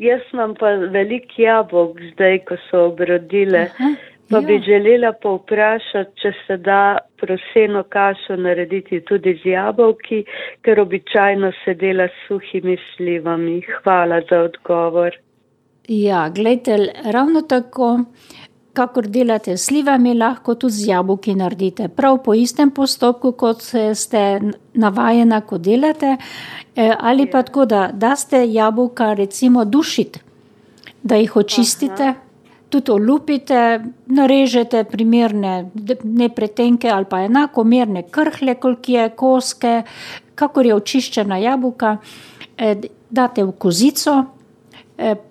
[0.00, 3.68] jaz imam pa velik jabolk zdaj, ko so obrodile.
[3.70, 3.94] Aha,
[4.30, 4.46] Pa ja.
[4.46, 10.20] bi želela povprašati, če se da proseno kašo narediti tudi z jabolki,
[10.62, 13.56] ker običajno se dela s suhimi slivami.
[13.82, 15.16] Hvala za odgovor.
[15.88, 16.76] Ja, gledajte,
[17.12, 17.88] ravno tako,
[18.80, 21.88] kakor delate s slivami, lahko tudi z jabolki naredite.
[21.88, 23.62] Prav po istem postopku, kot
[23.94, 24.22] ste
[24.74, 30.20] navajena, ko delate, eh, ali pa tako, da daste jabolka recimo dušiti,
[31.02, 32.10] da jih očistite.
[32.14, 32.26] Aha.
[32.70, 33.60] Tudi olupite,
[34.06, 35.70] narežete primerne,
[36.04, 39.72] ne pretenke ali pa enakomerne krhle, koliko je koske,
[40.34, 41.96] kakor je očiščena jabolka,
[42.56, 42.76] eh,
[43.10, 44.39] date v kozico,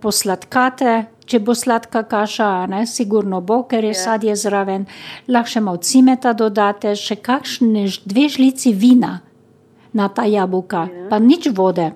[0.02, 0.94] posladkate,
[1.26, 3.94] če bo sladka kaša, ne, sigurno bo, ker je Ja.
[3.96, 4.86] sadje zraven,
[5.28, 9.22] lahko še malo cimeta dodate, še kakšne dve žlici vina
[9.94, 11.10] na ta jabolka, Ja.
[11.10, 11.92] pa nič vode.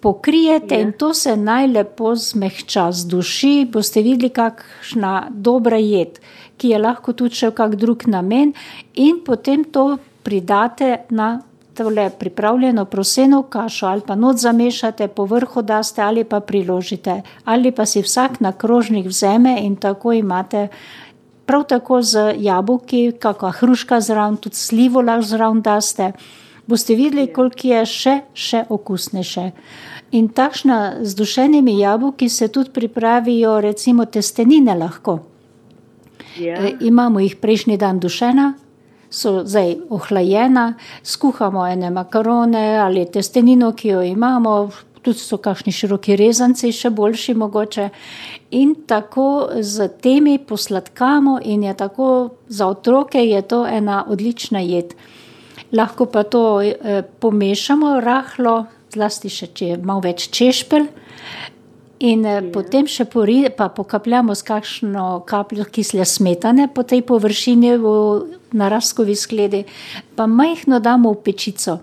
[0.00, 0.80] Pokrijete Ja.
[0.80, 6.20] in to se najlepo zmehča z duši, boste videli, kakšna dobra jed,
[6.58, 8.52] ki je lahko tudi še v kak drug namen,
[8.94, 11.40] in potem to pridate na
[11.74, 17.72] tole pripravljeno proseno kašo ali pa not zamešate, po vrhu daste ali pa priložite, ali
[17.72, 20.68] pa si vsak na krožnik vzame in tako imate.
[21.46, 26.12] Prav tako z jabolki, kakšna hruška zraven, tudi slivo lahko zraven daste.
[26.66, 29.50] Boste videli, koliko je še, še okusnejše.
[30.16, 35.18] In takšna z dušenimi jabolki se tudi pripravijo, recimo testenine lahko.
[36.40, 38.54] Ja, E, imamo jih prejšnji dan dušena,
[39.14, 44.56] so zdaj ohlajena, skuhamo ene makarone ali testenino, ki jo imamo,
[45.04, 47.88] tudi so kakšni široki rezanci, še boljši mogoče.
[48.58, 49.26] In tako
[49.60, 52.08] z temi posladkamo, in je tako
[52.48, 54.94] za otroke je to ena odlična jed.
[55.74, 60.88] Lahko pa to eh, pomešamo rahlo, zlasti še če je malo več češpelj.
[62.04, 62.40] In ja.
[62.52, 67.92] potem še pori, pa pokapljamo s kakšno kapljo kisle smetane po tej površini v
[68.52, 69.64] naraskovi skledi,
[70.16, 71.78] pa majhno damo v pečico.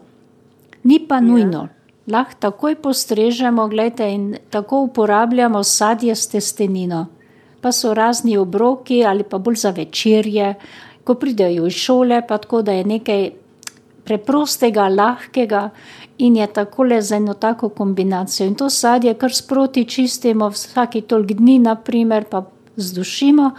[0.84, 1.26] Ni pa ja.
[1.26, 1.68] nujno.
[2.12, 7.06] Lahko takoj postrežemo, gledajte, in tako uporabljamo sadje s testenino.
[7.62, 10.56] Pa so razni obroki ali pa bolj za večerje,
[11.06, 13.30] ko pridejo iz šole, pa tako da je nekaj
[14.04, 15.70] preprostega, lahkega
[16.18, 18.48] in je takole za eno tako kombinacijo.
[18.48, 22.44] In to sadje kar sproti čistimo vsake toliko dni, naprimer, pa
[22.76, 23.52] zdušimo,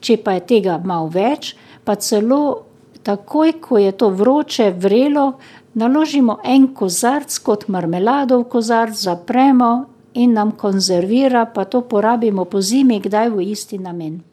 [0.00, 2.68] če pa je tega malo več, pa celo
[3.02, 5.32] takoj, ko je to vroče, vrelo,
[5.74, 12.60] naložimo en kozarc kot marmelado v kozarc, zapremo in nam konzervira, pa to porabimo po
[12.60, 14.27] zimi, kdaj v isti namen.